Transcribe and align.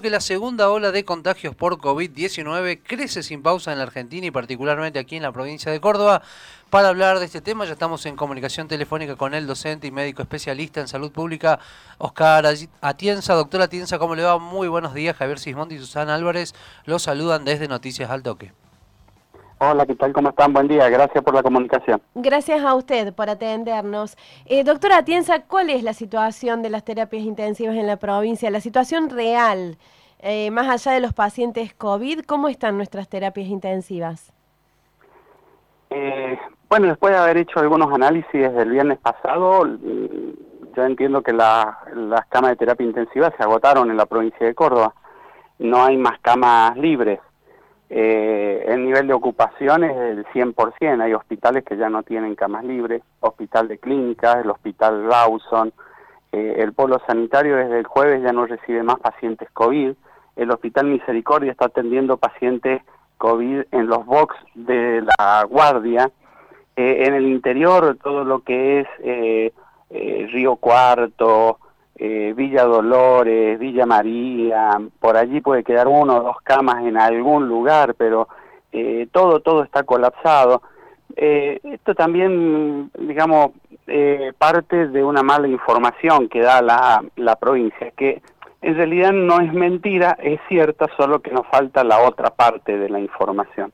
que 0.00 0.08
la 0.08 0.20
segunda 0.20 0.70
ola 0.70 0.92
de 0.92 1.04
contagios 1.04 1.56
por 1.56 1.78
COVID-19 1.78 2.80
crece 2.86 3.24
sin 3.24 3.42
pausa 3.42 3.72
en 3.72 3.78
la 3.78 3.82
Argentina 3.82 4.24
y 4.24 4.30
particularmente 4.30 5.00
aquí 5.00 5.16
en 5.16 5.24
la 5.24 5.32
provincia 5.32 5.72
de 5.72 5.80
Córdoba. 5.80 6.22
Para 6.70 6.90
hablar 6.90 7.18
de 7.18 7.24
este 7.24 7.40
tema 7.40 7.64
ya 7.64 7.72
estamos 7.72 8.06
en 8.06 8.14
comunicación 8.14 8.68
telefónica 8.68 9.16
con 9.16 9.34
el 9.34 9.48
docente 9.48 9.88
y 9.88 9.90
médico 9.90 10.22
especialista 10.22 10.80
en 10.80 10.86
salud 10.86 11.10
pública, 11.10 11.58
Oscar 11.98 12.46
Atienza. 12.80 13.34
Doctor 13.34 13.62
Atienza, 13.62 13.98
¿cómo 13.98 14.14
le 14.14 14.22
va? 14.22 14.38
Muy 14.38 14.68
buenos 14.68 14.94
días. 14.94 15.16
Javier 15.16 15.40
Sismondi 15.40 15.74
y 15.74 15.78
Susana 15.80 16.14
Álvarez 16.14 16.54
los 16.84 17.02
saludan 17.02 17.44
desde 17.44 17.66
Noticias 17.66 18.10
al 18.10 18.22
Toque. 18.22 18.52
Hola, 19.62 19.84
¿qué 19.84 19.94
tal? 19.94 20.14
¿Cómo 20.14 20.30
están? 20.30 20.54
Buen 20.54 20.68
día. 20.68 20.88
Gracias 20.88 21.22
por 21.22 21.34
la 21.34 21.42
comunicación. 21.42 22.00
Gracias 22.14 22.64
a 22.64 22.74
usted 22.74 23.12
por 23.12 23.28
atendernos. 23.28 24.16
Eh, 24.46 24.64
doctora 24.64 24.96
Atienza, 24.96 25.42
¿cuál 25.42 25.68
es 25.68 25.82
la 25.82 25.92
situación 25.92 26.62
de 26.62 26.70
las 26.70 26.82
terapias 26.82 27.24
intensivas 27.24 27.76
en 27.76 27.86
la 27.86 27.98
provincia? 27.98 28.50
La 28.50 28.62
situación 28.62 29.10
real, 29.10 29.76
eh, 30.20 30.50
más 30.50 30.66
allá 30.66 30.94
de 30.94 31.00
los 31.00 31.12
pacientes 31.12 31.74
COVID, 31.74 32.20
¿cómo 32.20 32.48
están 32.48 32.78
nuestras 32.78 33.10
terapias 33.10 33.48
intensivas? 33.48 34.32
Eh, 35.90 36.38
bueno, 36.70 36.86
después 36.86 37.12
de 37.12 37.18
haber 37.18 37.36
hecho 37.36 37.60
algunos 37.60 37.92
análisis 37.92 38.32
desde 38.32 38.62
el 38.62 38.70
viernes 38.70 38.98
pasado, 38.98 39.66
yo 39.66 40.84
entiendo 40.86 41.20
que 41.20 41.34
las 41.34 41.66
camas 42.30 42.52
de 42.52 42.56
terapia 42.56 42.86
intensiva 42.86 43.30
se 43.36 43.42
agotaron 43.42 43.90
en 43.90 43.98
la 43.98 44.06
provincia 44.06 44.46
de 44.46 44.54
Córdoba. 44.54 44.94
No 45.58 45.84
hay 45.84 45.98
más 45.98 46.18
camas 46.20 46.74
libres. 46.78 47.20
Eh, 47.92 48.66
el 48.68 48.84
nivel 48.84 49.08
de 49.08 49.14
ocupación 49.14 49.82
es 49.82 49.96
del 49.96 50.24
100%, 50.26 51.02
hay 51.02 51.12
hospitales 51.12 51.64
que 51.64 51.76
ya 51.76 51.90
no 51.90 52.04
tienen 52.04 52.36
camas 52.36 52.64
libres, 52.64 53.02
hospital 53.18 53.66
de 53.66 53.78
clínicas, 53.78 54.44
el 54.44 54.50
hospital 54.50 55.08
Lawson, 55.08 55.72
eh, 56.30 56.54
el 56.58 56.72
polo 56.72 57.02
sanitario 57.04 57.56
desde 57.56 57.80
el 57.80 57.86
jueves 57.88 58.22
ya 58.22 58.32
no 58.32 58.46
recibe 58.46 58.84
más 58.84 59.00
pacientes 59.00 59.50
COVID, 59.50 59.92
el 60.36 60.50
hospital 60.52 60.86
Misericordia 60.86 61.50
está 61.50 61.64
atendiendo 61.66 62.16
pacientes 62.16 62.80
COVID 63.18 63.62
en 63.72 63.86
los 63.88 64.06
box 64.06 64.36
de 64.54 65.02
la 65.02 65.44
guardia, 65.50 66.12
eh, 66.76 67.06
en 67.06 67.14
el 67.14 67.26
interior 67.26 67.98
todo 68.00 68.22
lo 68.22 68.44
que 68.44 68.80
es 68.80 68.88
eh, 69.00 69.52
Río 70.32 70.54
Cuarto, 70.54 71.58
eh, 72.02 72.32
Villa 72.34 72.64
Dolores, 72.64 73.58
Villa 73.58 73.84
María, 73.84 74.70
por 74.98 75.18
allí 75.18 75.42
puede 75.42 75.62
quedar 75.62 75.86
uno 75.86 76.16
o 76.16 76.22
dos 76.22 76.36
camas 76.42 76.82
en 76.86 76.96
algún 76.96 77.46
lugar, 77.46 77.94
pero 77.94 78.26
eh, 78.72 79.06
todo, 79.12 79.40
todo 79.40 79.62
está 79.62 79.82
colapsado. 79.82 80.62
Eh, 81.14 81.60
esto 81.62 81.94
también, 81.94 82.90
digamos, 82.98 83.50
parte 84.38 84.86
de 84.88 85.04
una 85.04 85.22
mala 85.22 85.46
información 85.46 86.28
que 86.30 86.40
da 86.40 86.62
la, 86.62 87.04
la 87.16 87.36
provincia, 87.36 87.90
que 87.90 88.22
en 88.62 88.76
realidad 88.76 89.12
no 89.12 89.40
es 89.40 89.52
mentira, 89.52 90.16
es 90.22 90.40
cierta, 90.48 90.86
solo 90.96 91.20
que 91.20 91.32
nos 91.32 91.46
falta 91.48 91.84
la 91.84 92.00
otra 92.00 92.30
parte 92.30 92.78
de 92.78 92.88
la 92.88 93.00
información. 93.00 93.72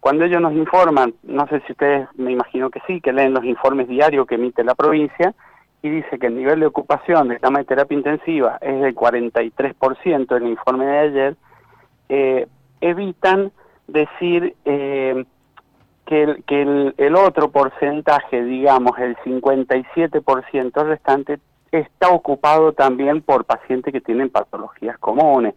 Cuando 0.00 0.24
ellos 0.24 0.40
nos 0.40 0.54
informan, 0.54 1.14
no 1.22 1.46
sé 1.46 1.62
si 1.66 1.72
ustedes, 1.72 2.08
me 2.16 2.32
imagino 2.32 2.68
que 2.70 2.80
sí, 2.88 3.00
que 3.00 3.12
leen 3.12 3.34
los 3.34 3.44
informes 3.44 3.86
diarios 3.86 4.26
que 4.26 4.36
emite 4.36 4.64
la 4.64 4.74
provincia, 4.74 5.34
y 5.82 5.88
dice 5.88 6.18
que 6.18 6.26
el 6.26 6.36
nivel 6.36 6.60
de 6.60 6.66
ocupación 6.66 7.28
de 7.28 7.38
cama 7.38 7.60
de 7.60 7.64
terapia 7.64 7.96
intensiva 7.96 8.58
es 8.60 8.80
del 8.80 8.94
43% 8.94 10.36
en 10.36 10.42
el 10.42 10.50
informe 10.50 10.86
de 10.86 10.98
ayer, 10.98 11.36
eh, 12.08 12.46
evitan 12.80 13.50
decir 13.86 14.54
eh, 14.64 15.24
que, 16.04 16.94
el, 16.96 17.16
otro 17.16 17.50
porcentaje, 17.50 18.42
digamos, 18.42 18.98
el 18.98 19.16
57% 19.18 20.84
restante, 20.84 21.38
está 21.70 22.08
ocupado 22.08 22.72
también 22.72 23.22
por 23.22 23.44
pacientes 23.44 23.92
que 23.92 24.00
tienen 24.00 24.28
patologías 24.28 24.98
comunes. 24.98 25.54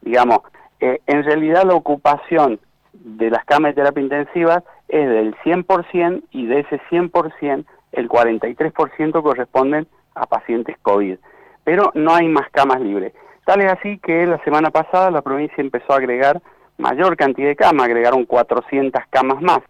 Digamos, 0.00 0.40
eh, 0.80 1.00
en 1.06 1.22
realidad 1.22 1.64
la 1.64 1.74
ocupación 1.74 2.58
de 2.94 3.30
las 3.30 3.44
camas 3.44 3.70
de 3.70 3.82
terapia 3.82 4.02
intensiva 4.02 4.64
es 4.88 5.08
del 5.08 5.34
100% 5.44 6.22
y 6.30 6.46
de 6.46 6.60
ese 6.60 6.80
100% 6.90 7.64
el 7.92 8.08
43% 8.08 9.22
corresponden 9.22 9.86
a 10.14 10.26
pacientes 10.26 10.76
COVID, 10.82 11.18
pero 11.64 11.90
no 11.94 12.14
hay 12.14 12.28
más 12.28 12.50
camas 12.50 12.80
libres. 12.80 13.12
Tal 13.44 13.60
es 13.62 13.72
así 13.72 13.98
que 13.98 14.26
la 14.26 14.42
semana 14.44 14.70
pasada 14.70 15.10
la 15.10 15.22
provincia 15.22 15.56
empezó 15.58 15.92
a 15.92 15.96
agregar 15.96 16.40
mayor 16.78 17.16
cantidad 17.16 17.48
de 17.48 17.56
camas, 17.56 17.86
agregaron 17.86 18.24
400 18.24 19.02
camas 19.10 19.40
más. 19.42 19.60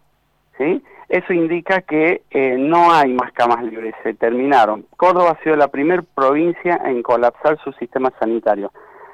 ¿sí? 0.59 0.83
Eso 1.09 1.33
indica 1.33 1.83
que 1.83 2.23
eh, 2.31 2.57
no 2.57 2.93
hay 2.93 3.13
más 3.13 3.33
camas 3.33 3.65
libres, 3.65 3.95
se 4.03 4.15
terminaron. 4.15 4.87
Córdoba 4.97 5.37
ha 5.39 5.43
sido 5.43 5.57
la 5.57 5.69
primera 5.69 6.03
provincia 6.15 6.81
en 6.85 7.03
colapsar 7.03 7.59
su 7.65 7.73
sistema 7.73 8.13
sanitario. 8.21 8.71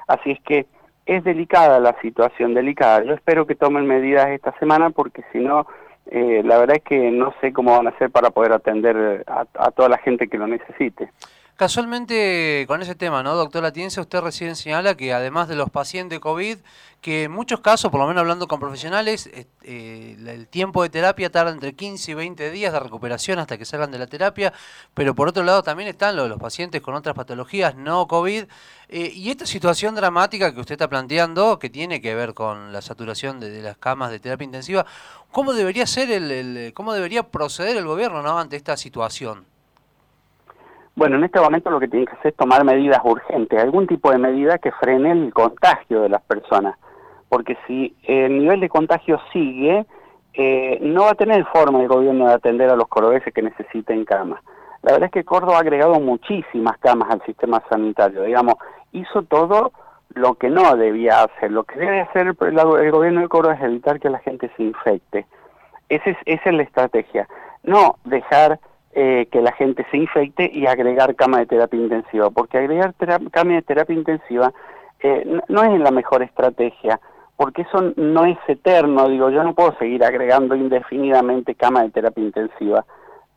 Así 0.07 0.31
es 0.31 0.39
que 0.41 0.67
es 1.07 1.23
delicada 1.23 1.79
la 1.79 1.99
situación, 2.01 2.53
delicada. 2.53 3.03
Yo 3.03 3.13
espero 3.13 3.47
que 3.47 3.55
tomen 3.55 3.87
medidas 3.87 4.29
esta 4.29 4.57
semana 4.59 4.89
porque 4.91 5.23
si 5.31 5.39
no 5.39 5.65
eh, 6.11 6.41
la 6.43 6.57
verdad 6.57 6.77
es 6.77 6.83
que 6.83 7.11
no 7.11 7.33
sé 7.41 7.51
cómo 7.53 7.75
van 7.75 7.87
a 7.87 7.91
hacer 7.91 8.09
para 8.09 8.29
poder 8.29 8.53
atender 8.53 9.23
a, 9.27 9.71
toda 9.71 9.89
la 9.89 9.97
gente 9.97 10.27
que 10.27 10.37
lo 10.37 10.47
necesite. 10.47 11.11
Casualmente 11.57 12.65
con 12.67 12.83
ese 12.83 12.93
tema, 12.93 13.23
¿no, 13.23 13.33
doctora 13.33 13.73
Tiense? 13.73 13.99
Usted 13.99 14.21
recién 14.21 14.55
señala 14.55 14.95
que 14.95 15.11
además 15.11 15.47
de 15.47 15.55
los 15.55 15.71
pacientes 15.71 16.19
COVID, 16.19 16.59
que 17.01 17.23
en 17.23 17.31
muchos 17.31 17.61
casos, 17.61 17.89
por 17.89 17.99
lo 17.99 18.05
menos 18.05 18.21
hablando 18.21 18.47
con 18.47 18.59
profesionales, 18.59 19.27
eh, 19.63 20.15
el 20.23 20.47
tiempo 20.49 20.83
de 20.83 20.89
terapia 20.89 21.31
tarda 21.31 21.49
entre 21.49 21.73
15 21.73 22.11
y 22.11 22.13
20 22.13 22.51
días 22.51 22.71
de 22.73 22.79
recuperación 22.79 23.39
hasta 23.39 23.57
que 23.57 23.65
salgan 23.65 23.89
de 23.89 23.97
la 23.97 24.05
terapia, 24.05 24.53
pero 24.93 25.15
por 25.15 25.29
otro 25.29 25.41
lado 25.41 25.63
también 25.63 25.89
están 25.89 26.15
los, 26.15 26.29
los 26.29 26.37
pacientes 26.37 26.79
con 26.79 26.93
otras 26.93 27.15
patologías 27.15 27.73
no 27.75 28.07
COVID. 28.07 28.43
Eh, 28.89 29.11
y 29.15 29.31
esta 29.31 29.47
situación 29.47 29.95
dramática 29.95 30.53
que 30.53 30.59
usted 30.59 30.73
está 30.73 30.87
planteando, 30.87 31.57
que 31.57 31.71
tiene 31.71 32.01
que 32.01 32.13
ver 32.13 32.35
con 32.35 32.71
la 32.71 32.83
saturación 32.83 33.39
de, 33.39 33.63
las 33.63 33.77
camas 33.77 34.11
de 34.11 34.19
terapia 34.19 34.45
intensiva, 34.45 34.85
¿cómo 35.31 35.53
debería 35.53 35.87
ser 35.87 36.11
el, 36.11 36.71
cómo 36.75 36.93
debería 36.93 37.23
proceder 37.23 37.77
el 37.77 37.87
gobierno 37.87 38.21
¿no? 38.21 38.37
ante 38.37 38.57
esta 38.57 38.77
situación? 38.77 39.56
Bueno, 40.97 41.15
en 41.15 41.23
este 41.23 41.39
momento 41.39 41.69
lo 41.69 41.79
que 41.79 41.87
tiene 41.87 42.05
que 42.05 42.13
hacer 42.13 42.31
es 42.31 42.35
tomar 42.35 42.65
medidas 42.65 42.99
urgentes, 43.05 43.57
algún 43.61 43.87
tipo 43.87 44.11
de 44.11 44.17
medida 44.17 44.57
que 44.57 44.73
frene 44.73 45.11
el 45.11 45.33
contagio 45.33 46.01
de 46.01 46.09
las 46.09 46.21
personas 46.23 46.75
porque 47.29 47.57
si 47.67 47.95
el 48.03 48.39
nivel 48.39 48.59
de 48.59 48.69
contagio 48.69 49.19
sigue, 49.33 49.85
eh, 50.33 50.79
no 50.81 51.03
va 51.03 51.11
a 51.11 51.15
tener 51.15 51.45
forma 51.45 51.81
el 51.81 51.87
gobierno 51.87 52.27
de 52.27 52.33
atender 52.33 52.69
a 52.69 52.75
los 52.75 52.87
cordobeses 52.87 53.33
que 53.33 53.41
necesiten 53.41 54.05
camas. 54.05 54.41
La 54.83 54.93
verdad 54.93 55.07
es 55.07 55.11
que 55.11 55.25
Córdoba 55.25 55.57
ha 55.57 55.61
agregado 55.61 55.99
muchísimas 55.99 56.77
camas 56.77 57.09
al 57.09 57.21
sistema 57.25 57.61
sanitario, 57.69 58.23
digamos, 58.23 58.55
hizo 58.91 59.23
todo 59.23 59.71
lo 60.13 60.35
que 60.35 60.49
no 60.49 60.75
debía 60.75 61.23
hacer. 61.23 61.51
Lo 61.51 61.63
que 61.63 61.79
debe 61.79 62.01
hacer 62.01 62.27
el, 62.27 62.91
gobierno 62.91 63.21
de 63.21 63.27
Córdoba 63.27 63.55
es 63.55 63.63
evitar 63.63 63.99
que 63.99 64.09
la 64.09 64.19
gente 64.19 64.49
se 64.55 64.63
infecte. 64.63 65.25
Es, 65.89 66.01
esa 66.25 66.49
es 66.49 66.53
la 66.53 66.63
estrategia. 66.63 67.27
No 67.63 67.95
dejar 68.05 68.59
eh, 68.93 69.27
que 69.31 69.41
la 69.41 69.51
gente 69.51 69.85
se 69.91 69.97
infecte 69.97 70.49
y 70.51 70.65
agregar 70.65 71.15
cama 71.15 71.39
de 71.39 71.45
terapia 71.45 71.79
intensiva, 71.79 72.29
porque 72.29 72.57
agregar 72.57 72.93
cama 73.31 73.53
de 73.53 73.61
terapia 73.61 73.95
intensiva 73.95 74.53
eh, 75.01 75.39
no 75.47 75.63
es 75.63 75.79
la 75.79 75.91
mejor 75.91 76.23
estrategia 76.23 76.99
porque 77.37 77.61
eso 77.61 77.93
no 77.95 78.25
es 78.25 78.37
eterno, 78.47 79.07
digo, 79.07 79.29
yo 79.29 79.43
no 79.43 79.53
puedo 79.53 79.77
seguir 79.77 80.03
agregando 80.03 80.55
indefinidamente 80.55 81.53
cama 81.53 81.83
de 81.83 81.91
terapia 81.91 82.23
intensiva, 82.23 82.83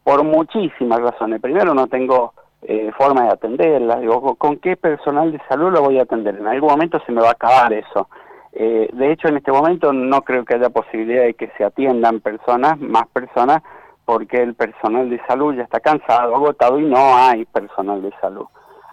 por 0.02 0.24
muchísimas 0.24 1.00
razones. 1.00 1.40
Primero, 1.42 1.74
no 1.74 1.86
tengo 1.86 2.32
eh, 2.62 2.90
forma 2.96 3.24
de 3.24 3.32
atenderla, 3.32 4.00
digo, 4.00 4.34
¿con 4.36 4.56
qué 4.56 4.76
personal 4.76 5.30
de 5.30 5.40
salud 5.46 5.70
lo 5.70 5.82
voy 5.82 5.98
a 5.98 6.04
atender? 6.04 6.36
En 6.36 6.46
algún 6.46 6.70
momento 6.70 6.98
se 7.04 7.12
me 7.12 7.20
va 7.20 7.28
a 7.28 7.32
acabar 7.32 7.72
eso. 7.74 8.08
Eh, 8.52 8.88
de 8.90 9.12
hecho, 9.12 9.28
en 9.28 9.36
este 9.36 9.52
momento 9.52 9.92
no 9.92 10.22
creo 10.22 10.46
que 10.46 10.54
haya 10.54 10.70
posibilidad 10.70 11.24
de 11.24 11.34
que 11.34 11.52
se 11.58 11.64
atiendan 11.64 12.20
personas, 12.20 12.80
más 12.80 13.06
personas, 13.08 13.62
porque 14.10 14.42
el 14.42 14.54
personal 14.54 15.08
de 15.08 15.20
salud 15.28 15.54
ya 15.54 15.62
está 15.62 15.78
cansado, 15.78 16.34
agotado 16.34 16.80
y 16.80 16.84
no 16.84 17.14
hay 17.14 17.44
personal 17.44 18.02
de 18.02 18.10
salud. 18.20 18.46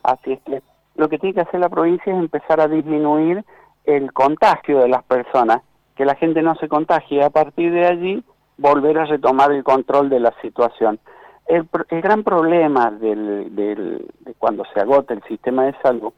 Así 0.04 0.34
es 0.34 0.40
que 0.42 0.62
lo 0.96 1.10
que 1.10 1.18
tiene 1.18 1.34
que 1.34 1.42
hacer 1.42 1.60
la 1.60 1.70
provincia 1.70 2.14
es 2.14 2.20
empezar 2.20 2.62
a 2.62 2.68
disminuir 2.68 3.44
el 3.86 4.14
contagio 4.14 4.78
de 4.78 4.90
las 4.90 5.04
personas, 5.06 5.64
que 5.96 6.06
la 6.06 6.14
gente 6.14 6.44
no 6.44 6.54
se 6.58 6.68
contagie, 6.68 7.24
a 7.24 7.31
partir 7.31 7.72
de 7.72 7.88
allí 7.88 8.24
volver 8.58 9.00
a 9.00 9.06
retomar 9.06 9.52
el 9.52 9.64
control 9.64 10.08
de 10.12 10.19
la 10.19 10.36
situación. 10.40 11.00
El, 11.48 11.68
gran 11.90 12.24
problema 12.24 12.92
del, 12.92 13.56
de 13.56 14.36
cuando 14.38 14.66
se 14.72 14.81
agota 14.81 15.16
el 15.16 15.24
sistema 15.24 15.63
de 15.63 15.74
salud 15.81 16.13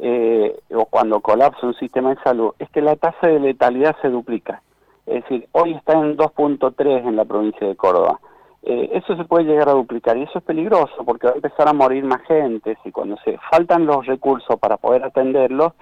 eh, 0.00 0.56
o 0.72 0.84
cuando 0.84 1.18
colapsa 1.18 1.66
un 1.66 1.74
sistema 1.74 2.10
de 2.10 2.22
salud 2.22 2.52
es 2.60 2.70
que 2.70 2.80
la 2.80 2.94
tasa 2.94 3.26
de 3.26 3.40
letalidad 3.40 3.96
se 4.00 4.08
duplica. 4.08 4.62
Es 5.04 5.24
decir, 5.24 5.48
hoy 5.50 5.72
está 5.72 5.94
en 5.94 6.16
2.3 6.16 7.08
en 7.08 7.16
la 7.16 7.24
provincia 7.24 7.66
de 7.66 7.74
Córdoba. 7.74 8.20
Eh, 8.68 8.90
eso 8.94 9.16
se 9.16 9.24
puede 9.24 9.44
llegar 9.44 9.68
a 9.68 9.74
duplicar 9.74 10.16
y 10.16 10.24
eso 10.24 10.40
es 10.40 10.44
peligroso 10.44 11.04
porque 11.04 11.28
va 11.28 11.34
a 11.34 11.36
empezar 11.36 11.68
a 11.68 11.72
morir 11.72 12.04
más 12.04 12.20
gente. 12.22 12.76
Y 12.84 12.90
cuando 12.90 13.16
se 13.24 13.38
faltan 13.48 13.86
los 13.86 14.04
recursos 14.04 14.58
para 14.58 14.76
poder 14.76 15.04
atenderlos, 15.04 15.72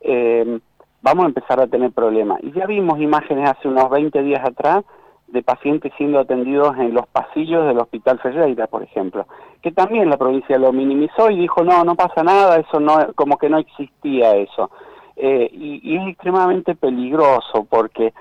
eh, 0.00 0.58
vamos 1.02 1.24
a 1.24 1.28
empezar 1.28 1.60
a 1.60 1.68
tener 1.68 1.92
problemas. 1.92 2.40
Y 2.42 2.50
ya 2.50 2.66
vimos 2.66 3.00
imágenes 3.00 3.48
hace 3.48 3.68
unos 3.68 3.88
20 3.88 4.22
días 4.24 4.44
atrás 4.44 4.84
de 5.28 5.42
pacientes 5.42 5.92
siendo 5.96 6.18
atendidos 6.18 6.76
en 6.78 6.92
los 6.92 7.06
pasillos 7.06 7.64
del 7.64 7.78
Hospital 7.78 8.18
Ferreira, 8.18 8.66
por 8.66 8.82
ejemplo, 8.82 9.26
que 9.62 9.70
también 9.70 10.10
la 10.10 10.18
provincia 10.18 10.58
lo 10.58 10.72
minimizó 10.72 11.30
y 11.30 11.38
dijo, 11.38 11.62
no, 11.62 11.84
no 11.84 11.94
pasa 11.94 12.24
nada, 12.24 12.58
eso 12.58 12.80
no, 12.80 13.12
como 13.14 13.38
que 13.38 13.48
no 13.48 13.58
existía 13.58 14.34
eso. 14.36 14.70
eh, 15.16 15.48
y, 15.52 15.96
es 15.96 16.08
extremadamente 16.08 16.74
peligroso 16.74 17.66
porque 17.70 18.12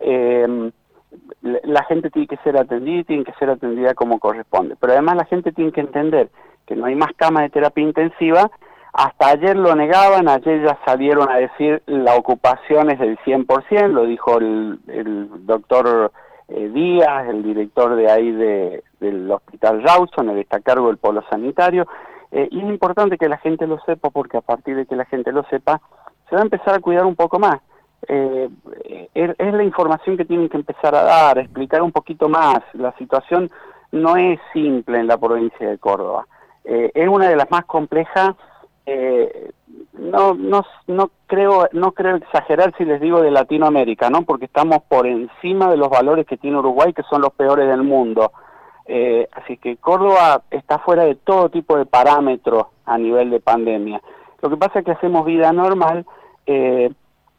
em, 0.00 0.72
la 1.42 1.84
gente 1.84 2.10
tiene 2.10 2.26
que 2.26 2.36
ser 2.38 2.56
atendida 2.56 3.00
y 3.00 3.04
tiene 3.04 3.24
que 3.24 3.32
ser 3.34 3.50
atendida 3.50 3.94
como 3.94 4.18
corresponde. 4.18 4.76
Pero 4.80 4.92
además 4.92 5.16
la 5.16 5.24
gente 5.24 5.52
tiene 5.52 5.72
que 5.72 5.80
entender 5.80 6.28
que 6.66 6.76
no 6.76 6.86
hay 6.86 6.94
más 6.94 7.12
camas 7.16 7.44
de 7.44 7.50
terapia 7.50 7.84
intensiva. 7.84 8.50
Hasta 8.92 9.28
ayer 9.28 9.56
lo 9.56 9.74
negaban, 9.76 10.28
ayer 10.28 10.64
ya 10.64 10.78
salieron 10.84 11.30
a 11.30 11.36
decir 11.36 11.82
la 11.86 12.16
ocupación 12.16 12.90
es 12.90 12.98
del 12.98 13.18
100%, 13.18 13.88
lo 13.88 14.04
dijo 14.04 14.38
el, 14.38 14.78
doctor 15.46 16.10
eh, 16.48 16.68
Díaz, 16.68 17.28
el 17.28 17.42
director 17.42 17.94
de 17.94 18.10
ahí 18.10 18.32
del 18.32 19.30
hospital 19.30 19.82
Rawson, 19.82 20.30
el 20.30 20.38
está 20.38 20.56
a 20.56 20.60
cargo 20.60 20.88
del 20.88 20.96
polo 20.96 21.22
sanitario. 21.30 21.86
Eh, 22.30 22.48
y 22.50 22.58
es 22.58 22.66
importante 22.66 23.16
que 23.16 23.28
la 23.28 23.38
gente 23.38 23.66
lo 23.66 23.78
sepa 23.80 24.10
porque 24.10 24.36
a 24.36 24.42
partir 24.42 24.76
de 24.76 24.86
que 24.86 24.96
la 24.96 25.04
gente 25.04 25.32
lo 25.32 25.44
sepa, 25.44 25.80
se 26.28 26.34
va 26.34 26.42
a 26.42 26.44
empezar 26.44 26.74
a 26.74 26.80
cuidar 26.80 27.06
un 27.06 27.16
poco 27.16 27.38
más. 27.38 27.60
Eh, 28.06 28.48
es, 29.14 29.54
la 29.54 29.64
información 29.64 30.16
que 30.16 30.24
tienen 30.24 30.48
que 30.48 30.56
empezar 30.56 30.94
a 30.94 31.02
dar, 31.02 31.38
explicar 31.38 31.82
un 31.82 31.92
poquito 31.92 32.28
más. 32.28 32.60
La 32.74 32.92
situación 32.96 33.50
no 33.92 34.16
es 34.16 34.38
simple 34.52 34.98
en 34.98 35.06
la 35.06 35.18
provincia 35.18 35.68
de 35.68 35.78
Córdoba. 35.78 36.26
Eh, 36.64 36.90
es 36.94 37.08
una 37.08 37.28
de 37.28 37.36
las 37.36 37.50
más 37.50 37.64
complejas. 37.64 38.34
Eh, 38.86 39.50
no, 39.94 40.34
no, 40.34 40.64
no, 40.86 41.10
creo, 41.26 41.68
no 41.72 41.92
creo 41.92 42.16
exagerar 42.16 42.74
si 42.78 42.84
les 42.84 43.00
digo 43.00 43.20
de 43.20 43.30
Latinoamérica, 43.30 44.10
¿no? 44.10 44.22
Porque 44.22 44.46
estamos 44.46 44.82
por 44.88 45.06
encima 45.06 45.70
de 45.70 45.76
los 45.76 45.90
valores 45.90 46.26
que 46.26 46.36
tiene 46.36 46.58
Uruguay, 46.58 46.92
que 46.92 47.02
son 47.04 47.20
los 47.22 47.32
peores 47.32 47.68
del 47.68 47.82
mundo. 47.82 48.32
Eh, 48.86 49.28
así 49.32 49.58
que 49.58 49.76
Córdoba 49.76 50.42
está 50.50 50.78
fuera 50.78 51.04
de 51.04 51.14
todo 51.16 51.50
tipo 51.50 51.76
de 51.76 51.84
parámetros 51.84 52.68
a 52.86 52.96
nivel 52.96 53.28
de 53.30 53.40
pandemia. 53.40 54.00
Lo 54.40 54.48
que 54.48 54.56
pasa 54.56 54.78
es 54.78 54.84
que 54.84 54.92
hacemos 54.92 55.26
vida 55.26 55.52
normal. 55.52 56.06
Eh, 56.46 56.90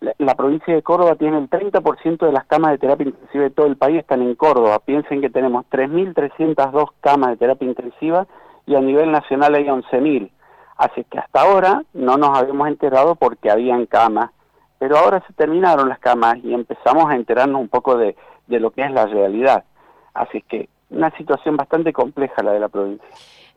la, 0.01 0.35
provincia 0.35 0.73
de 0.73 0.81
Córdoba 0.81 1.15
tiene 1.15 1.37
el 1.37 1.49
30% 1.49 2.25
de 2.25 2.31
las 2.31 2.45
camas 2.45 2.71
de 2.71 2.77
terapia 2.77 3.07
intensiva 3.07 3.43
de 3.43 3.49
todo 3.49 3.67
el 3.67 3.77
país 3.77 3.99
están 3.99 4.21
en 4.21 4.35
Córdoba. 4.35 4.79
Piensen 4.79 5.21
que 5.21 5.29
tenemos 5.29 5.65
3.302 5.69 6.89
camas 7.01 7.31
de 7.31 7.37
terapia 7.37 7.67
intensiva 7.67 8.27
y 8.65 8.75
a 8.75 8.81
nivel 8.81 9.11
nacional 9.11 9.55
hay 9.55 9.65
11.000. 9.65 10.31
Así 10.77 11.03
que 11.03 11.19
hasta 11.19 11.41
ahora 11.41 11.83
no 11.93 12.17
nos 12.17 12.37
habíamos 12.37 12.67
enterado 12.69 13.15
porque 13.15 13.51
habían 13.51 13.85
camas, 13.85 14.31
pero 14.77 14.97
ahora 14.97 15.21
se 15.27 15.33
terminaron 15.33 15.89
las 15.89 15.99
camas 15.99 16.37
y 16.43 16.53
empezamos 16.53 17.09
a 17.09 17.15
enterarnos 17.15 17.59
un 17.59 17.67
poco 17.67 17.97
de, 17.97 18.15
de 18.47 18.59
lo 18.59 18.71
que 18.71 18.83
es 18.83 18.91
la 18.91 19.05
realidad. 19.05 19.65
Así 20.13 20.41
que 20.41 20.69
una 20.89 21.11
situación 21.17 21.57
bastante 21.57 21.91
compleja 21.91 22.41
la 22.41 22.53
de 22.53 22.59
la 22.61 22.69
provincia. 22.69 23.07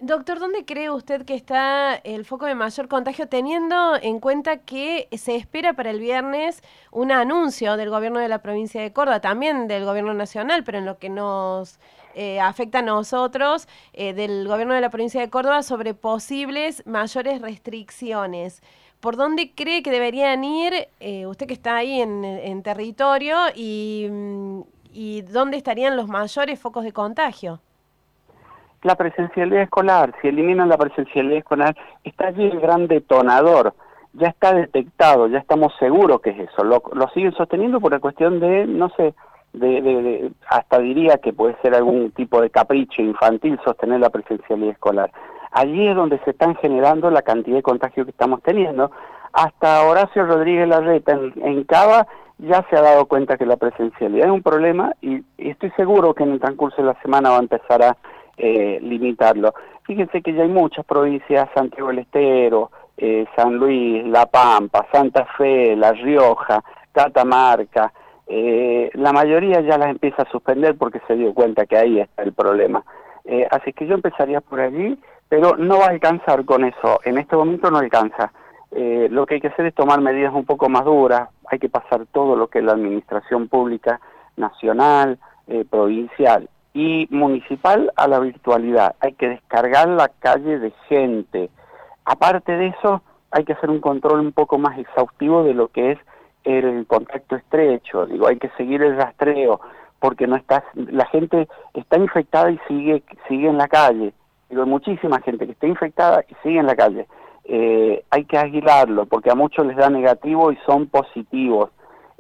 Doctor, 0.05 0.41
¿dónde 0.41 0.65
cree 0.65 0.91
usted 0.91 1.25
que 1.25 1.37
está 1.37 1.95
el 1.95 2.25
foco 2.25 2.47
de 2.47 2.57
mayor 2.57 2.89
contagio 2.89 3.29
teniendo 3.29 3.95
en 4.03 4.19
cuenta 4.19 4.57
que 4.57 5.07
se 5.17 5.37
espera 5.37 5.75
para 5.75 5.91
el 5.91 6.01
viernes 6.01 6.61
un 6.91 7.13
anuncio 7.13 7.77
del 7.77 7.89
gobierno 7.89 8.19
de 8.19 8.27
la 8.27 8.43
provincia 8.43 8.83
de 8.83 8.93
Córdoba, 8.93 9.21
también 9.21 9.69
del 9.69 9.85
gobierno 9.85 10.13
nacional, 10.13 10.65
pero 10.65 10.79
en 10.79 10.87
lo 10.87 10.99
que 10.99 11.09
nos 11.09 11.79
eh, 12.17 12.41
afecta 12.41 12.81
a 12.81 12.83
nosotros, 12.83 13.69
eh, 13.93 14.13
del 14.13 14.49
gobierno 14.49 14.75
de 14.75 14.81
la 14.81 14.91
provincia 14.91 15.21
de 15.21 15.31
Córdoba 15.31 15.63
sobre 15.63 15.95
posibles 15.95 16.85
mayores 16.85 17.41
restricciones? 17.41 18.61
¿Por 18.99 19.15
dónde 19.15 19.53
cree 19.55 19.85
que 19.85 19.93
deberían 19.93 20.43
ir, 20.43 20.89
eh, 20.99 21.29
usted 21.29 21.47
que 21.47 21.55
está 21.55 21.77
ahí 21.77 22.01
en, 22.01 22.63
territorio, 22.65 23.37
mm, 23.55 24.63
y 24.93 25.23
dónde 25.23 25.59
estarían 25.59 25.97
los 25.97 26.09
mayores 26.09 26.59
focos 26.59 26.83
de 26.83 26.91
contagio? 26.91 27.61
La 28.83 28.97
presencialidad 28.97 29.63
escolar, 29.63 30.13
si 30.21 30.29
eliminan 30.29 30.69
la 30.69 30.77
presencialidad 30.77 31.39
escolar, 31.39 31.77
está 32.05 32.29
allí 32.29 32.45
el 32.45 32.61
gran 32.61 32.89
detonador, 32.89 33.75
ya 34.15 34.29
está 34.29 34.53
detectado, 34.53 35.29
ya 35.29 35.39
estamos 35.39 35.73
seguros 35.79 36.21
que 36.21 36.31
es 36.31 36.51
eso, 36.51 36.65
lo, 36.65 36.83
siguen 37.15 37.33
sosteniendo 37.33 37.81
por 37.81 37.93
la 37.93 38.01
cuestión 38.01 38.41
de, 38.41 38.67
no 38.67 38.91
sé, 38.91 39.15
de, 39.53 40.31
hasta 40.49 40.79
diría 40.79 41.19
que 41.19 41.33
puede 41.33 41.57
ser 41.63 41.75
algún 41.75 42.11
tipo 42.13 42.41
de 42.41 42.51
capricho 42.51 43.03
infantil 43.03 43.59
sostener 43.65 44.01
la 44.01 44.11
presencialidad 44.11 44.73
escolar. 44.73 45.13
Allí 45.53 45.87
es 45.87 45.95
donde 45.95 46.19
se 46.21 46.31
están 46.31 46.57
generando 46.57 47.11
la 47.11 47.21
cantidad 47.21 47.57
de 47.57 47.63
contagios 47.63 48.07
que 48.07 48.11
estamos 48.13 48.43
teniendo. 48.43 48.91
Hasta 49.35 49.83
Horacio 49.85 50.25
Rodríguez 50.25 50.67
Larreta 50.67 51.13
en, 51.13 51.35
en 51.43 51.65
Cava 51.65 52.07
ya 52.39 52.67
se 52.69 52.77
ha 52.77 52.83
dado 52.83 53.07
cuenta 53.07 53.37
que 53.37 53.47
la 53.47 53.57
presencialidad 53.57 54.27
es 54.27 54.33
un 54.33 54.43
problema 54.43 54.95
y 55.01 55.23
estoy 55.39 55.71
seguro 55.73 56.15
que 56.15 56.25
en 56.25 56.33
el 56.33 56.41
transcurso 56.41 56.83
de 56.83 56.89
la 56.89 57.01
semana 57.03 57.31
va 57.31 57.37
a 57.37 57.41
empezar 57.41 57.83
a 57.83 57.97
eh, 58.37 58.79
limitarlo. 58.83 59.55
Fíjense 59.85 60.23
que 60.23 60.33
ya 60.33 60.43
hay 60.43 60.49
muchas 60.49 60.85
provincias, 60.85 61.49
Santiago 61.55 61.89
del 61.89 62.01
Estero, 62.01 62.71
eh, 62.97 63.27
San 63.35 63.57
Luis, 63.57 64.05
La 64.07 64.27
Pampa, 64.27 64.87
Santa 64.93 65.27
Fe, 65.37 65.75
La 65.77 65.93
Rioja, 65.93 66.63
Catamarca, 66.93 67.93
eh, 68.27 68.91
la 68.95 69.13
mayoría 69.13 69.61
ya 69.61 69.77
las 69.77 69.89
empieza 69.89 70.23
a 70.23 70.31
suspender 70.31 70.77
porque 70.77 71.01
se 71.09 71.17
dio 71.17 71.35
cuenta 71.35 71.67
que 71.67 71.77
ahí 71.77 71.99
está 71.99 72.23
el 72.23 72.33
problema. 72.33 72.85
Eh, 73.25 73.47
así 73.51 73.73
que 73.73 73.87
yo 73.87 73.95
empezaría 73.95 74.41
por 74.41 74.61
allí, 74.61 74.99
pero 75.29 75.57
no 75.57 75.79
va 75.79 75.87
a 75.87 75.91
alcanzar 75.91 76.45
con 76.45 76.65
eso, 76.65 77.01
en 77.05 77.19
este 77.19 77.37
momento 77.37 77.71
no 77.71 77.79
alcanza. 77.79 78.33
lo 78.71 79.27
que 79.27 79.35
hay 79.35 79.41
que 79.41 79.49
hacer 79.49 79.67
es 79.67 79.75
tomar 79.75 80.01
medidas 80.01 80.33
un 80.33 80.47
poco 80.47 80.69
más 80.69 80.85
duras, 80.85 81.29
hay 81.51 81.59
que 81.59 81.69
pasar 81.69 82.07
todo 82.13 82.37
lo 82.37 82.47
que 82.49 82.63
la 82.63 82.73
administración 82.73 83.49
pública 83.49 84.01
nacional, 84.37 85.19
provincial 85.71 86.49
y 86.75 87.07
municipal 87.11 87.93
a 87.97 88.09
la 88.09 88.19
virtualidad. 88.21 88.95
Hay 89.01 89.13
que 89.13 89.29
descargar 89.29 89.89
la 89.89 90.09
calle 90.09 90.59
de 90.59 90.73
gente. 90.89 91.51
Aparte 92.05 92.53
de 92.53 92.69
eso, 92.69 93.03
hay 93.31 93.45
que 93.45 93.53
hacer 93.53 93.71
un 93.71 93.81
control 93.81 94.21
un 94.21 94.33
poco 94.33 94.59
más 94.59 94.79
exhaustivo 94.79 95.45
de 95.45 95.55
lo 95.55 95.69
que 95.69 95.93
es 95.93 95.99
el 96.45 96.87
contacto 96.87 97.37
estrecho. 97.37 98.07
Digo, 98.07 98.27
hay 98.27 98.39
que 98.39 98.51
seguir 98.57 98.83
el 98.83 98.97
rastreo 98.97 99.61
porque 100.01 100.27
no 100.27 100.37
está, 100.37 100.65
la 100.75 101.07
gente 101.07 101.49
está 101.75 101.97
infectada 101.97 102.51
y 102.51 102.59
sigue 102.67 103.03
sigue 103.29 103.49
en 103.49 103.59
la 103.59 103.69
calle. 103.69 104.13
Digo, 104.51 104.63
hay 104.63 104.69
muchísima 104.69 105.21
gente 105.21 105.47
que 105.47 105.53
está 105.53 105.67
infectada 105.67 106.25
y 106.29 106.35
sigue 106.43 106.59
en 106.59 106.67
la 106.67 106.75
calle. 106.75 107.07
Eh, 107.45 108.05
hay 108.11 108.25
que 108.25 108.39
aguilarlo 108.39 109.07
porque 109.07 109.31
a 109.31 109.35
muchos 109.35 109.67
les 109.67 109.77
da 109.77 109.89
negativo 109.91 110.53
y 110.53 110.59
son 110.67 110.87
positivos 110.87 111.71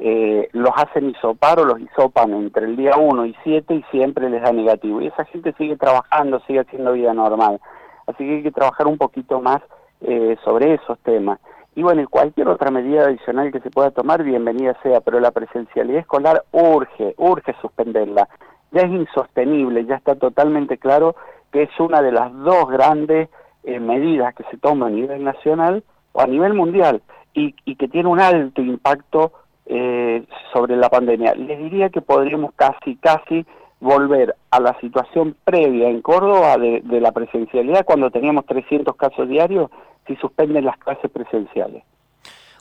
eh, 0.04 0.48
los 0.50 0.72
hacen 0.74 1.10
hisopar 1.10 1.60
o 1.60 1.64
los 1.64 1.78
hisopan 1.78 2.32
entre 2.32 2.66
el 2.66 2.74
día 2.74 2.96
1 2.98 3.24
y 3.24 3.36
7 3.44 3.72
y 3.72 3.82
siempre 3.92 4.28
les 4.28 4.42
da 4.42 4.50
negativo. 4.50 5.00
Y 5.00 5.06
esa 5.06 5.24
gente 5.26 5.54
sigue 5.56 5.76
trabajando, 5.76 6.40
sigue 6.40 6.58
haciendo 6.58 6.94
vida 6.94 7.14
normal. 7.14 7.60
Así 8.08 8.24
que 8.24 8.34
hay 8.34 8.42
que 8.42 8.50
trabajar 8.50 8.88
un 8.88 8.98
poquito 8.98 9.40
más 9.40 9.62
eh, 10.00 10.36
sobre 10.44 10.74
esos 10.74 10.98
temas. 11.04 11.38
Y 11.76 11.84
bueno, 11.84 12.04
cualquier 12.10 12.48
otra 12.48 12.72
medida 12.72 13.04
adicional 13.04 13.52
que 13.52 13.60
se 13.60 13.70
pueda 13.70 13.92
tomar, 13.92 14.24
bienvenida 14.24 14.76
sea, 14.82 15.00
pero 15.02 15.20
la 15.20 15.30
presencialidad 15.30 16.00
escolar 16.00 16.42
urge, 16.50 17.14
urge 17.18 17.54
suspenderla. 17.60 18.28
Ya 18.72 18.80
es 18.80 18.90
insostenible, 18.90 19.84
ya 19.84 19.94
está 19.94 20.16
totalmente 20.16 20.78
claro 20.78 21.14
que 21.52 21.62
es 21.62 21.70
una 21.78 22.02
de 22.02 22.10
las 22.10 22.32
dos 22.38 22.68
grandes 22.68 23.28
eh, 23.62 23.78
medidas 23.78 24.34
que 24.34 24.42
se 24.50 24.56
toman 24.56 24.94
a 24.94 24.96
nivel 24.96 25.22
nacional 25.22 25.84
o 26.10 26.22
a 26.22 26.26
nivel 26.26 26.54
mundial 26.54 27.02
y, 27.34 27.54
y 27.64 27.76
que 27.76 27.86
tiene 27.86 28.08
un 28.08 28.18
alto 28.18 28.60
impacto 28.62 29.32
eh, 29.66 30.24
sobre 30.52 30.76
la 30.76 30.88
pandemia. 30.88 31.34
Les 31.34 31.58
diría 31.58 31.90
que 31.90 32.00
podríamos 32.00 32.52
casi, 32.54 32.96
casi 32.96 33.46
volver 33.80 34.36
a 34.50 34.60
la 34.60 34.78
situación 34.80 35.36
previa 35.44 35.88
en 35.88 36.02
Córdoba 36.02 36.56
de, 36.56 36.82
de 36.84 37.00
la 37.00 37.12
presencialidad 37.12 37.84
cuando 37.84 38.10
teníamos 38.10 38.46
300 38.46 38.94
casos 38.96 39.28
diarios 39.28 39.70
si 40.06 40.16
suspenden 40.16 40.64
las 40.64 40.78
clases 40.78 41.10
presenciales. 41.10 41.82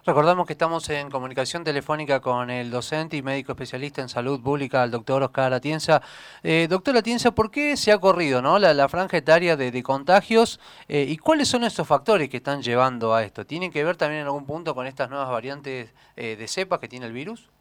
Recordamos 0.03 0.47
que 0.47 0.53
estamos 0.53 0.89
en 0.89 1.11
comunicación 1.11 1.63
telefónica 1.63 2.21
con 2.21 2.49
el 2.49 2.71
docente 2.71 3.17
y 3.17 3.21
médico 3.21 3.51
especialista 3.51 4.01
en 4.01 4.09
salud 4.09 4.41
pública, 4.41 4.83
el 4.83 4.89
doctor 4.89 5.21
Oscar 5.21 5.53
Atienza. 5.53 6.01
Eh, 6.41 6.65
doctor 6.67 6.97
Atienza, 6.97 7.35
¿por 7.35 7.51
qué 7.51 7.77
se 7.77 7.91
ha 7.91 7.99
corrido 7.99 8.41
¿no? 8.41 8.57
la, 8.57 8.89
franja 8.89 9.17
etaria 9.17 9.55
de, 9.55 9.83
contagios 9.83 10.59
eh, 10.87 11.05
y 11.07 11.17
cuáles 11.17 11.49
son 11.49 11.63
estos 11.63 11.87
factores 11.87 12.29
que 12.29 12.37
están 12.37 12.63
llevando 12.63 13.13
a 13.13 13.23
esto? 13.23 13.45
¿Tienen 13.45 13.71
que 13.71 13.83
ver 13.83 13.95
también 13.95 14.21
en 14.21 14.25
algún 14.25 14.47
punto 14.47 14.73
con 14.73 14.87
estas 14.87 15.07
nuevas 15.07 15.29
variantes 15.29 15.93
eh, 16.15 16.35
de 16.35 16.47
cepas 16.47 16.79
que 16.79 16.87
tiene 16.87 17.05
el 17.05 17.13
virus? 17.13 17.51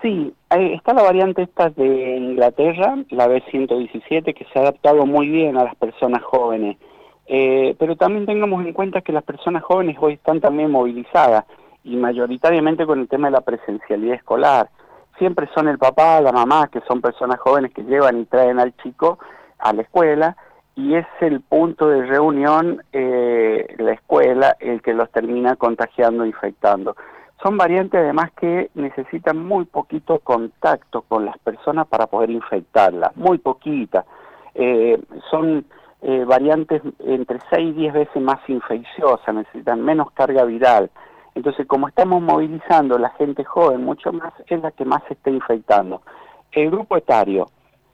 Sí, 0.00 0.32
está 0.48 0.94
la 0.94 1.02
variante 1.02 1.42
esta 1.42 1.70
de 1.70 2.16
Inglaterra, 2.18 2.98
la 3.10 3.26
B117, 3.26 4.32
que 4.32 4.44
se 4.52 4.58
ha 4.60 4.62
adaptado 4.62 5.06
muy 5.06 5.28
bien 5.28 5.56
a 5.56 5.64
las 5.64 5.74
personas 5.74 6.22
jóvenes. 6.22 6.76
Eh, 7.26 7.76
pero 7.78 7.96
también 7.96 8.26
tengamos 8.26 8.64
en 8.64 8.72
cuenta 8.72 9.00
que 9.00 9.12
las 9.12 9.22
personas 9.22 9.62
jóvenes 9.62 9.96
hoy 10.00 10.14
están 10.14 10.40
también 10.40 10.70
movilizadas 10.70 11.44
y 11.84 11.96
mayoritariamente 11.96 12.86
con 12.86 13.00
el 13.00 13.08
tema 13.08 13.28
de 13.28 13.32
la 13.32 13.40
presencialidad 13.40 14.16
escolar. 14.16 14.70
Siempre 15.18 15.48
son 15.54 15.68
el 15.68 15.78
papá, 15.78 16.20
la 16.20 16.32
mamá, 16.32 16.68
que 16.68 16.80
son 16.88 17.00
personas 17.00 17.38
jóvenes 17.40 17.72
que 17.72 17.82
llevan 17.82 18.20
y 18.20 18.24
traen 18.24 18.58
al 18.58 18.76
chico 18.76 19.18
a 19.58 19.72
la 19.72 19.82
escuela 19.82 20.36
y 20.74 20.94
es 20.94 21.06
el 21.20 21.40
punto 21.42 21.88
de 21.88 22.06
reunión, 22.06 22.82
eh, 22.92 23.74
la 23.78 23.92
escuela, 23.92 24.56
el 24.58 24.80
que 24.80 24.94
los 24.94 25.10
termina 25.10 25.56
contagiando, 25.56 26.24
infectando. 26.24 26.96
Son 27.42 27.56
variantes 27.56 28.00
además 28.00 28.30
que 28.40 28.70
necesitan 28.74 29.44
muy 29.44 29.64
poquito 29.64 30.20
contacto 30.20 31.02
con 31.02 31.26
las 31.26 31.36
personas 31.38 31.86
para 31.88 32.06
poder 32.06 32.30
infectarlas, 32.30 33.14
muy 33.16 33.38
poquita. 33.38 34.04
Eh, 34.54 35.00
son 35.30 35.64
variantes 36.32 36.80
entre 37.00 37.38
6 37.50 37.76
y 37.76 37.80
10 37.80 37.92
veces 37.92 38.22
más 38.22 38.40
infecciosas, 38.48 39.34
necesitan 39.34 39.84
menos 39.84 40.10
carga 40.12 40.44
viral. 40.44 40.90
Entonces, 41.34 41.66
como 41.66 41.88
estamos 41.88 42.22
movilizando 42.22 42.98
la 42.98 43.10
gente 43.10 43.44
joven 43.44 43.84
mucho 43.84 44.14
más, 44.14 44.32
es 44.46 44.62
la 44.62 44.70
que 44.70 44.86
más 44.86 45.02
se 45.08 45.14
está 45.14 45.28
infectando. 45.28 46.00
El 46.50 46.70
grupo 46.70 46.96
etario 46.96 47.50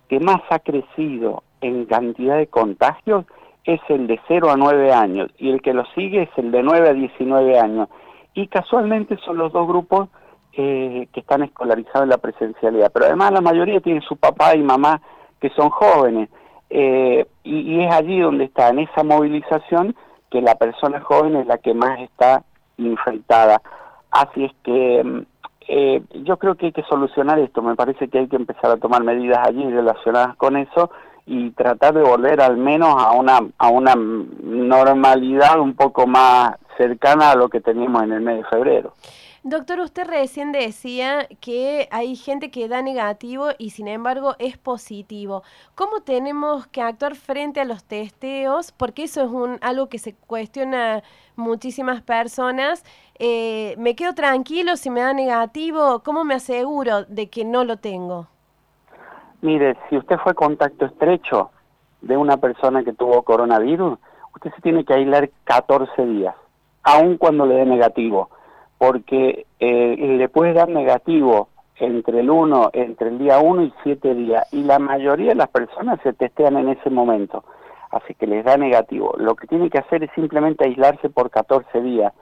que 0.09 0.21
más 0.21 0.41
ha 0.51 0.61
crecido 0.61 1.43
en 1.61 1.87
cantidad 1.87 2.37
de 2.37 2.47
contagios 2.47 3.25
es 3.65 3.81
el 3.89 4.07
de 4.07 4.21
0 4.29 4.51
a 4.51 4.57
9 4.57 4.93
años 4.93 5.31
y 5.37 5.51
el 5.51 5.61
que 5.61 5.75
lo 5.75 5.85
sigue 5.97 6.23
es 6.23 6.31
el 6.37 6.53
de 6.53 6.63
9 6.63 6.91
a 6.91 6.93
19 6.93 7.59
años. 7.59 7.89
Y 8.35 8.47
casualmente 8.47 9.17
son 9.25 9.37
los 9.37 9.53
dos 9.53 9.67
grupos 9.67 10.09
eh, 10.53 11.09
que 11.13 11.21
están 11.21 11.43
escolarizados 11.43 12.05
en 12.05 12.11
la 12.11 12.19
presencialidad. 12.19 12.93
Pero 12.93 13.07
además 13.07 13.33
la 13.33 13.41
mayoría 13.41 13.81
tienen 13.81 14.03
su 14.03 14.17
papá 14.17 14.55
y 14.55 14.63
mamá 14.63 15.01
que 15.41 15.51
son 15.51 15.71
jóvenes. 15.71 16.29
Eh, 16.71 17.27
y, 17.45 17.83
es 17.83 17.93
allí 17.93 18.21
donde 18.21 18.45
está, 18.45 18.69
en 18.69 18.81
esa 18.81 19.03
movilización, 19.03 19.95
que 20.31 20.43
la 20.43 20.55
persona 20.57 21.01
joven 21.01 21.37
es 21.37 21.47
la 21.47 21.59
que 21.59 21.75
más 21.75 21.99
está 22.01 22.43
infectada. 22.77 23.63
Así 24.11 24.45
es 24.45 24.53
que 24.63 25.03
mm, 25.05 25.21
eh, 25.69 26.03
yo 26.25 26.37
creo 26.37 26.55
que 26.55 26.67
hay 26.67 26.73
que 26.73 26.83
solucionar 26.85 27.39
esto, 27.39 27.63
me 27.63 27.77
parece 27.77 28.09
que 28.09 28.19
hay 28.19 28.29
que 28.29 28.37
empezar 28.37 28.71
a 28.71 28.77
tomar 28.77 29.03
medidas 29.03 29.47
allí 29.47 29.63
relacionadas 29.71 30.37
con 30.37 30.57
eso 30.57 30.91
y 31.27 31.51
tratar 31.51 31.93
de 31.93 32.03
volver 32.03 32.41
al 32.41 32.57
menos 32.57 32.95
a 32.97 33.13
una, 33.13 33.39
a 33.59 33.69
una 33.69 33.95
normalidad 33.95 35.61
un 35.61 35.75
poco 35.75 36.07
más 36.07 36.57
cercana 36.79 37.33
a 37.33 37.37
lo 37.37 37.51
que 37.51 37.61
teníamos 37.61 38.03
en 38.03 38.13
el 38.13 38.21
mes 38.23 38.39
de 38.39 38.45
febrero. 38.45 38.95
Doctor, 39.51 39.81
usted 39.81 40.07
recién 40.07 40.53
decía 40.53 41.27
que 41.41 41.89
hay 41.91 42.17
gente 42.17 42.51
que 42.51 42.69
da 42.69 42.83
negativo 42.83 43.47
y 43.57 43.71
sin 43.71 43.89
embargo 43.89 44.35
es 44.39 44.59
positivo. 44.59 45.43
¿Cómo 45.75 46.01
tenemos 46.01 46.67
que 46.67 46.83
actuar 46.83 47.15
frente 47.15 47.59
a 47.59 47.65
los 47.65 47.83
testeos? 47.83 48.73
Porque 48.73 49.05
eso 49.05 49.23
es 49.23 49.31
un, 49.31 49.57
algo 49.63 49.89
que 49.89 49.99
se 49.99 50.15
cuestiona 50.15 51.03
muchísimas 51.35 52.03
personas. 52.03 52.85
Eh, 53.19 53.75
¿Me 53.79 53.97
quedo 53.97 54.13
tranquilo 54.13 54.77
si 54.77 54.91
me 54.91 55.01
da 55.01 55.15
negativo? 55.15 56.01
¿Cómo 56.01 56.25
me 56.25 56.35
aseguro 56.35 57.05
de 57.05 57.31
que 57.31 57.47
no 57.47 57.65
lo 57.65 57.79
tengo? 57.79 58.27
Mire, 59.41 59.79
si 59.89 59.97
usted 59.97 60.19
fue 60.19 60.35
contacto 60.35 60.85
estrecho 60.85 61.53
de 62.03 62.19
una 62.19 62.37
persona 62.37 62.85
que 62.85 62.93
tuvo 62.93 63.23
coronavirus, 63.23 63.99
usted 64.35 64.53
se 64.55 64.61
tiene 64.61 64.85
que 64.85 64.93
aislar 64.93 65.31
14 65.45 66.05
días, 66.05 66.35
aun 66.83 67.17
cuando 67.17 67.47
le 67.47 67.55
dé 67.55 67.65
negativo 67.65 68.29
porque 68.79 69.47
eh, 69.59 69.97
le 69.99 70.29
puede 70.29 70.53
dar 70.53 70.69
negativo 70.69 71.49
entre 71.81 72.21
el 72.21 72.31
1, 72.31 72.71
entre 72.73 73.09
el 73.09 73.19
día 73.19 73.39
1 73.39 73.63
y 73.63 73.75
7 73.83 74.15
días, 74.15 74.53
y 74.53 74.63
la 74.63 74.79
mayoría 74.79 75.31
de 75.31 75.35
las 75.35 75.49
personas 75.49 76.01
se 76.03 76.13
testean 76.13 76.57
en 76.57 76.69
ese 76.69 76.91
momento, 76.91 77.45
así 77.91 78.15
que 78.15 78.27
les 78.27 78.45
da 78.45 78.57
negativo. 78.57 79.15
Lo 79.19 79.35
que 79.37 79.47
tiene 79.47 79.71
que 79.71 79.79
hacer 79.79 80.05
es 80.05 80.11
simplemente 80.15 80.65
aislarse 80.65 81.11
por 81.11 81.31
14 81.31 81.81
días. 81.81 82.13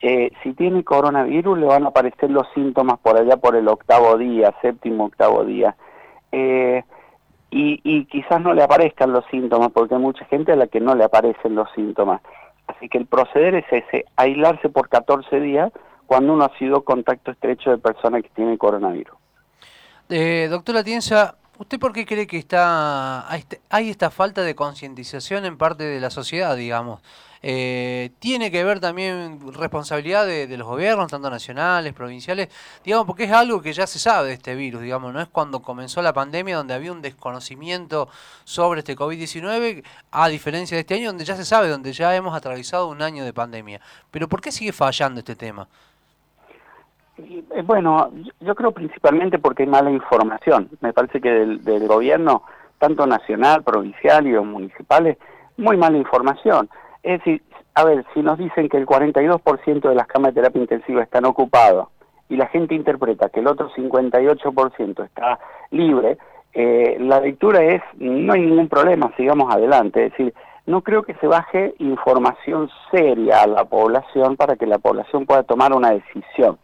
Eh, 0.00 0.30
si 0.42 0.52
tiene 0.52 0.84
coronavirus 0.84 1.58
le 1.58 1.66
van 1.66 1.84
a 1.84 1.88
aparecer 1.88 2.30
los 2.30 2.46
síntomas 2.54 2.98
por 2.98 3.16
allá 3.16 3.36
por 3.36 3.56
el 3.56 3.68
octavo 3.68 4.18
día, 4.18 4.54
séptimo, 4.60 5.06
octavo 5.06 5.44
día. 5.44 5.76
Eh, 6.32 6.82
y, 7.50 7.80
y 7.84 8.04
quizás 8.06 8.40
no 8.40 8.52
le 8.52 8.64
aparezcan 8.64 9.12
los 9.12 9.24
síntomas, 9.26 9.70
porque 9.72 9.94
hay 9.94 10.00
mucha 10.00 10.24
gente 10.24 10.52
a 10.52 10.56
la 10.56 10.66
que 10.66 10.80
no 10.80 10.94
le 10.96 11.04
aparecen 11.04 11.54
los 11.54 11.70
síntomas. 11.72 12.20
Así 12.66 12.88
que 12.88 12.98
el 12.98 13.06
proceder 13.06 13.54
es 13.54 13.64
ese, 13.70 14.06
aislarse 14.16 14.68
por 14.68 14.88
14 14.88 15.38
días, 15.40 15.72
cuando 16.06 16.32
uno 16.32 16.44
ha 16.44 16.58
sido 16.58 16.84
contacto 16.84 17.30
estrecho 17.30 17.70
de 17.70 17.78
personas 17.78 18.22
que 18.22 18.28
tienen 18.30 18.56
coronavirus. 18.56 19.16
Eh, 20.08 20.48
doctora 20.50 20.84
Tienza, 20.84 21.36
¿usted 21.58 21.78
por 21.78 21.92
qué 21.92 22.04
cree 22.04 22.26
que 22.26 22.38
está 22.38 23.28
hay 23.28 23.90
esta 23.90 24.10
falta 24.10 24.42
de 24.42 24.54
concientización 24.54 25.44
en 25.44 25.56
parte 25.56 25.84
de 25.84 26.00
la 26.00 26.10
sociedad, 26.10 26.56
digamos? 26.56 27.00
Eh, 27.46 28.12
tiene 28.20 28.50
que 28.50 28.64
ver 28.64 28.80
también 28.80 29.38
responsabilidad 29.52 30.24
de, 30.24 30.56
los 30.56 30.66
gobiernos, 30.66 31.10
tanto 31.10 31.28
nacionales, 31.28 31.92
provinciales, 31.92 32.48
digamos, 32.82 33.06
porque 33.06 33.24
es 33.24 33.32
algo 33.32 33.60
que 33.60 33.74
ya 33.74 33.86
se 33.86 33.98
sabe 33.98 34.28
de 34.28 34.32
este 34.32 34.54
virus, 34.54 34.80
digamos, 34.80 35.12
no 35.12 35.20
es 35.20 35.28
cuando 35.28 35.60
comenzó 35.60 36.00
la 36.00 36.14
pandemia 36.14 36.56
donde 36.56 36.72
había 36.72 36.90
un 36.90 37.02
desconocimiento 37.02 38.08
sobre 38.44 38.78
este 38.78 38.96
COVID-19, 38.96 39.84
a 40.10 40.28
diferencia 40.28 40.74
de 40.74 40.80
este 40.80 40.94
año 40.94 41.08
donde 41.08 41.26
ya 41.26 41.36
se 41.36 41.44
sabe, 41.44 41.68
donde 41.68 41.92
ya 41.92 42.16
hemos 42.16 42.34
atravesado 42.34 42.88
un 42.88 43.02
año 43.02 43.26
de 43.26 43.34
pandemia. 43.34 43.78
Pero 44.10 44.26
¿por 44.26 44.40
qué 44.40 44.50
sigue 44.50 44.72
fallando 44.72 45.18
este 45.18 45.36
tema? 45.36 45.68
Eh, 47.18 47.62
bueno, 47.64 48.10
yo 48.40 48.54
creo 48.54 48.72
principalmente 48.72 49.38
porque 49.38 49.62
hay 49.62 49.68
mala 49.68 49.90
información. 49.90 50.68
Me 50.80 50.92
parece 50.92 51.20
que 51.20 51.30
del, 51.30 51.88
gobierno, 51.88 52.42
tanto 52.78 53.06
nacional, 53.06 53.62
provincial 53.62 54.26
y 54.26 54.32
los 54.32 54.44
municipales, 54.44 55.18
muy 55.56 55.76
mala 55.76 55.96
información. 55.96 56.68
Es 57.02 57.20
decir, 57.20 57.42
a 57.74 57.84
ver, 57.84 58.04
si 58.14 58.22
nos 58.22 58.38
dicen 58.38 58.68
que 58.68 58.76
el 58.76 58.86
42% 58.86 59.88
de 59.88 59.94
las 59.94 60.06
camas 60.06 60.34
de 60.34 60.40
terapia 60.40 60.62
intensiva 60.62 61.02
están 61.02 61.24
ocupadas 61.24 61.86
y 62.28 62.36
la 62.36 62.46
gente 62.48 62.74
interpreta 62.74 63.28
que 63.28 63.40
el 63.40 63.46
otro 63.46 63.70
58% 63.70 65.04
está 65.04 65.38
libre, 65.70 66.18
eh, 66.52 66.96
la 67.00 67.20
lectura 67.20 67.62
es, 67.62 67.82
no 67.98 68.32
hay 68.32 68.42
ningún 68.42 68.68
problema, 68.68 69.12
sigamos 69.16 69.52
adelante. 69.52 70.06
Es 70.06 70.12
decir, 70.12 70.34
no 70.66 70.82
creo 70.82 71.02
que 71.02 71.14
se 71.14 71.26
baje 71.26 71.74
información 71.78 72.70
seria 72.90 73.42
a 73.42 73.46
la 73.46 73.64
población 73.64 74.36
para 74.36 74.56
que 74.56 74.66
la 74.66 74.78
población 74.78 75.26
pueda 75.26 75.42
tomar 75.42 75.72
una 75.72 75.90
decisión. 75.90 76.58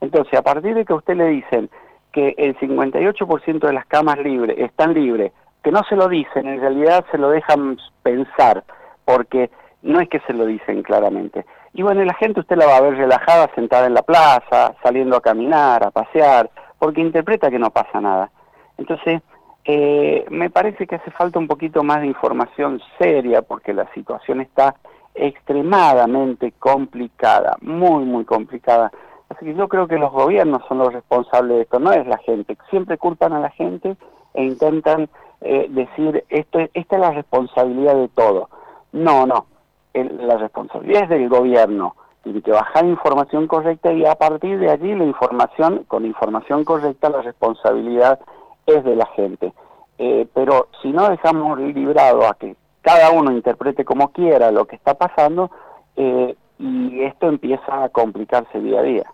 Entonces, 0.00 0.38
a 0.38 0.42
partir 0.42 0.74
de 0.74 0.84
que 0.84 0.92
a 0.92 0.96
usted 0.96 1.16
le 1.16 1.28
dicen 1.28 1.70
que 2.12 2.34
el 2.38 2.56
58% 2.58 3.58
de 3.66 3.72
las 3.72 3.86
camas 3.86 4.18
libres 4.18 4.56
están 4.58 4.94
libres, 4.94 5.32
que 5.62 5.70
no 5.70 5.82
se 5.88 5.96
lo 5.96 6.08
dicen, 6.08 6.46
en 6.46 6.60
realidad 6.60 7.04
se 7.10 7.18
lo 7.18 7.30
dejan 7.30 7.76
pensar, 8.02 8.64
porque 9.04 9.50
no 9.82 10.00
es 10.00 10.08
que 10.08 10.20
se 10.20 10.32
lo 10.32 10.46
dicen 10.46 10.82
claramente. 10.82 11.44
Y 11.72 11.82
bueno, 11.82 12.02
la 12.04 12.14
gente 12.14 12.40
usted 12.40 12.56
la 12.56 12.66
va 12.66 12.76
a 12.78 12.80
ver 12.80 12.96
relajada, 12.96 13.50
sentada 13.54 13.86
en 13.86 13.94
la 13.94 14.02
plaza, 14.02 14.74
saliendo 14.82 15.16
a 15.16 15.20
caminar, 15.20 15.84
a 15.84 15.90
pasear, 15.90 16.50
porque 16.78 17.00
interpreta 17.00 17.50
que 17.50 17.58
no 17.58 17.70
pasa 17.70 18.00
nada. 18.00 18.30
Entonces, 18.78 19.22
eh, 19.64 20.24
me 20.30 20.48
parece 20.48 20.86
que 20.86 20.94
hace 20.94 21.10
falta 21.10 21.38
un 21.38 21.48
poquito 21.48 21.82
más 21.82 22.00
de 22.00 22.06
información 22.06 22.80
seria, 22.98 23.42
porque 23.42 23.74
la 23.74 23.92
situación 23.92 24.40
está 24.40 24.76
extremadamente 25.14 26.52
complicada, 26.58 27.56
muy, 27.60 28.04
muy 28.04 28.24
complicada. 28.24 28.92
Así 29.28 29.44
que 29.44 29.54
yo 29.54 29.68
creo 29.68 29.88
que 29.88 29.98
los 29.98 30.12
gobiernos 30.12 30.62
son 30.68 30.78
los 30.78 30.92
responsables 30.92 31.56
de 31.56 31.62
esto, 31.62 31.80
no 31.80 31.92
es 31.92 32.06
la 32.06 32.18
gente. 32.18 32.56
Siempre 32.70 32.98
culpan 32.98 33.32
a 33.32 33.40
la 33.40 33.50
gente 33.50 33.96
e 34.34 34.44
intentan 34.44 35.08
eh, 35.40 35.66
decir, 35.68 36.24
esto, 36.28 36.60
esta 36.74 36.96
es 36.96 37.00
la 37.00 37.10
responsabilidad 37.10 37.94
de 37.96 38.08
todo. 38.08 38.48
No, 38.92 39.26
no, 39.26 39.46
la 39.94 40.36
responsabilidad 40.36 41.04
es 41.04 41.08
del 41.08 41.28
gobierno. 41.28 41.96
Tiene 42.22 42.42
que 42.42 42.52
bajar 42.52 42.84
información 42.84 43.46
correcta 43.46 43.92
y 43.92 44.04
a 44.04 44.14
partir 44.14 44.58
de 44.58 44.70
allí 44.70 44.94
la 44.94 45.04
información, 45.04 45.84
con 45.86 46.04
información 46.04 46.64
correcta, 46.64 47.08
la 47.08 47.22
responsabilidad 47.22 48.20
es 48.66 48.84
de 48.84 48.96
la 48.96 49.06
gente. 49.06 49.52
Eh, 49.98 50.26
pero 50.34 50.68
si 50.82 50.92
no 50.92 51.08
dejamos 51.08 51.58
librado 51.58 52.26
a 52.26 52.34
que 52.34 52.56
cada 52.82 53.10
uno 53.10 53.32
interprete 53.32 53.84
como 53.84 54.12
quiera 54.12 54.50
lo 54.50 54.66
que 54.66 54.76
está 54.76 54.94
pasando, 54.94 55.50
eh, 55.96 56.36
y 56.58 57.02
esto 57.02 57.28
empieza 57.28 57.84
a 57.84 57.88
complicarse 57.88 58.60
día 58.60 58.80
a 58.80 58.82
día. 58.82 59.12